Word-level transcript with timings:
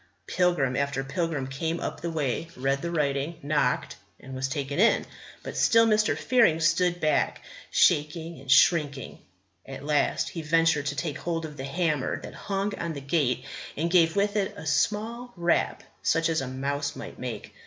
Pilgrim 0.25 0.75
after 0.75 1.03
pilgrim 1.03 1.45
came 1.45 1.79
up 1.79 2.01
the 2.01 2.09
way, 2.09 2.47
read 2.57 2.81
the 2.81 2.89
writing, 2.89 3.37
knocked, 3.43 3.97
and 4.19 4.33
was 4.33 4.47
taken 4.47 4.79
in; 4.79 5.05
but 5.43 5.55
still 5.55 5.85
Mr. 5.85 6.17
Fearing 6.17 6.59
stood 6.59 6.99
back, 6.99 7.41
shaking 7.69 8.39
and 8.39 8.49
shrinking. 8.49 9.19
At 9.63 9.85
last 9.85 10.29
he 10.29 10.41
ventured 10.41 10.87
to 10.87 10.95
take 10.95 11.19
hold 11.19 11.45
of 11.45 11.55
the 11.55 11.65
hammer 11.65 12.19
that 12.21 12.33
hung 12.33 12.73
on 12.79 12.93
the 12.93 12.99
gate 13.01 13.45
and 13.77 13.91
gave 13.91 14.15
with 14.15 14.35
it 14.37 14.55
a 14.57 14.65
small 14.65 15.33
rap 15.37 15.83
such 16.01 16.29
as 16.29 16.41
a 16.41 16.47
mouse 16.47 16.95
might 16.95 17.19
make. 17.19 17.53